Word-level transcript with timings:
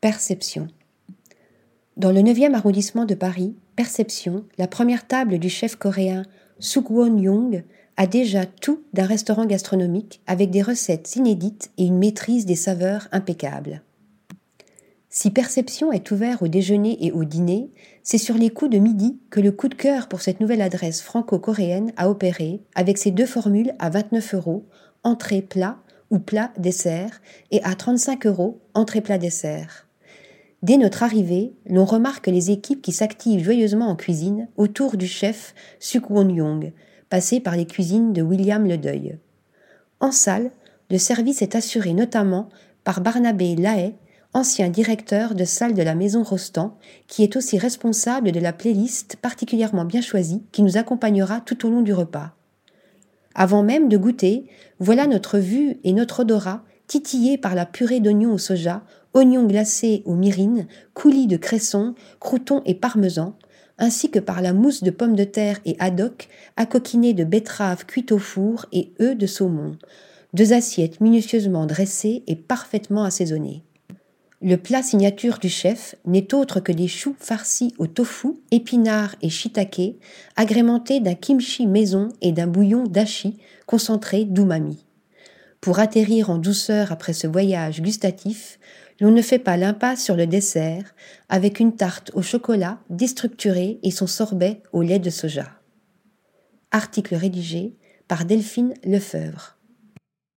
Perception. 0.00 0.68
Dans 1.98 2.10
le 2.10 2.20
9e 2.22 2.54
arrondissement 2.54 3.04
de 3.04 3.14
Paris, 3.14 3.54
Perception, 3.76 4.46
la 4.56 4.66
première 4.66 5.06
table 5.06 5.38
du 5.38 5.50
chef 5.50 5.76
coréen 5.76 6.22
Sugwon 6.58 7.18
Young, 7.18 7.64
a 7.98 8.06
déjà 8.06 8.46
tout 8.46 8.82
d'un 8.94 9.04
restaurant 9.04 9.44
gastronomique 9.44 10.22
avec 10.26 10.48
des 10.48 10.62
recettes 10.62 11.16
inédites 11.16 11.70
et 11.76 11.84
une 11.84 11.98
maîtrise 11.98 12.46
des 12.46 12.56
saveurs 12.56 13.08
impeccable. 13.12 13.82
Si 15.10 15.30
Perception 15.30 15.92
est 15.92 16.10
ouvert 16.10 16.42
au 16.42 16.48
déjeuner 16.48 17.04
et 17.04 17.12
au 17.12 17.24
dîner, 17.24 17.70
c'est 18.02 18.16
sur 18.16 18.38
les 18.38 18.48
coups 18.48 18.70
de 18.70 18.78
midi 18.78 19.18
que 19.28 19.40
le 19.40 19.52
coup 19.52 19.68
de 19.68 19.74
cœur 19.74 20.08
pour 20.08 20.22
cette 20.22 20.40
nouvelle 20.40 20.62
adresse 20.62 21.02
franco-coréenne 21.02 21.92
a 21.98 22.08
opéré 22.08 22.62
avec 22.74 22.96
ses 22.96 23.10
deux 23.10 23.26
formules 23.26 23.74
à 23.78 23.90
29 23.90 24.34
euros, 24.34 24.64
entrée 25.04 25.42
plat 25.42 25.76
ou 26.08 26.18
plat 26.18 26.52
dessert, 26.56 27.20
et 27.50 27.62
à 27.64 27.74
35 27.74 28.24
euros, 28.24 28.62
entrée 28.72 29.02
plat 29.02 29.18
dessert. 29.18 29.89
Dès 30.62 30.76
notre 30.76 31.02
arrivée, 31.02 31.54
l'on 31.66 31.86
remarque 31.86 32.26
les 32.26 32.50
équipes 32.50 32.82
qui 32.82 32.92
s'activent 32.92 33.42
joyeusement 33.42 33.88
en 33.88 33.96
cuisine 33.96 34.48
autour 34.56 34.96
du 34.96 35.06
chef 35.06 35.54
Sukwon 35.78 36.28
Young, 36.28 36.72
passé 37.08 37.40
par 37.40 37.56
les 37.56 37.66
cuisines 37.66 38.12
de 38.12 38.20
William 38.20 38.66
Ledeuil. 38.66 39.18
En 40.00 40.12
salle, 40.12 40.50
le 40.90 40.98
service 40.98 41.40
est 41.40 41.54
assuré 41.54 41.94
notamment 41.94 42.50
par 42.84 43.00
Barnabé 43.00 43.56
Lahaye, 43.56 43.94
ancien 44.32 44.68
directeur 44.68 45.34
de 45.34 45.44
salle 45.44 45.74
de 45.74 45.82
la 45.82 45.94
Maison 45.94 46.22
Rostand, 46.22 46.76
qui 47.08 47.22
est 47.22 47.36
aussi 47.36 47.58
responsable 47.58 48.30
de 48.30 48.40
la 48.40 48.52
playlist 48.52 49.16
particulièrement 49.16 49.84
bien 49.84 50.02
choisie 50.02 50.44
qui 50.52 50.62
nous 50.62 50.76
accompagnera 50.76 51.40
tout 51.40 51.66
au 51.66 51.70
long 51.70 51.82
du 51.82 51.92
repas. 51.92 52.34
Avant 53.34 53.62
même 53.62 53.88
de 53.88 53.96
goûter, 53.96 54.46
voilà 54.78 55.06
notre 55.06 55.38
vue 55.38 55.78
et 55.84 55.92
notre 55.92 56.20
odorat 56.20 56.62
titillés 56.90 57.38
par 57.38 57.54
la 57.54 57.66
purée 57.66 58.00
d'oignons 58.00 58.32
au 58.32 58.38
soja, 58.38 58.82
oignons 59.14 59.46
glacés 59.46 60.02
aux 60.06 60.16
myrines, 60.16 60.66
coulis 60.92 61.28
de 61.28 61.36
cresson, 61.36 61.94
croutons 62.18 62.62
et 62.66 62.74
parmesan, 62.74 63.36
ainsi 63.78 64.10
que 64.10 64.18
par 64.18 64.42
la 64.42 64.52
mousse 64.52 64.82
de 64.82 64.90
pommes 64.90 65.14
de 65.14 65.22
terre 65.22 65.60
et 65.64 65.76
haddock, 65.78 66.28
accoquinée 66.56 67.14
de 67.14 67.22
betteraves 67.22 67.86
cuites 67.86 68.10
au 68.10 68.18
four 68.18 68.66
et 68.72 68.90
œufs 69.00 69.16
de 69.16 69.28
saumon, 69.28 69.76
deux 70.34 70.52
assiettes 70.52 71.00
minutieusement 71.00 71.64
dressées 71.64 72.24
et 72.26 72.34
parfaitement 72.34 73.04
assaisonnées. 73.04 73.62
Le 74.42 74.56
plat 74.56 74.82
signature 74.82 75.38
du 75.38 75.48
chef 75.48 75.94
n'est 76.06 76.34
autre 76.34 76.58
que 76.58 76.72
des 76.72 76.88
choux 76.88 77.14
farcis 77.20 77.72
au 77.78 77.86
tofu, 77.86 78.30
épinards 78.50 79.14
et 79.22 79.28
shiitake, 79.28 79.94
agrémentés 80.34 80.98
d'un 80.98 81.14
kimchi 81.14 81.68
maison 81.68 82.08
et 82.20 82.32
d'un 82.32 82.48
bouillon 82.48 82.82
dashi 82.82 83.38
concentré 83.66 84.24
d'umami. 84.24 84.84
Pour 85.60 85.78
atterrir 85.78 86.30
en 86.30 86.38
douceur 86.38 86.90
après 86.90 87.12
ce 87.12 87.26
voyage 87.26 87.82
gustatif, 87.82 88.58
l'on 88.98 89.10
ne 89.10 89.20
fait 89.20 89.38
pas 89.38 89.58
l'impasse 89.58 90.02
sur 90.02 90.16
le 90.16 90.26
dessert 90.26 90.94
avec 91.28 91.60
une 91.60 91.76
tarte 91.76 92.10
au 92.14 92.22
chocolat 92.22 92.80
déstructurée 92.88 93.78
et 93.82 93.90
son 93.90 94.06
sorbet 94.06 94.62
au 94.72 94.80
lait 94.80 94.98
de 94.98 95.10
soja. 95.10 95.48
Article 96.70 97.14
rédigé 97.14 97.76
par 98.08 98.24
Delphine 98.24 98.72
Lefebvre. 98.84 99.59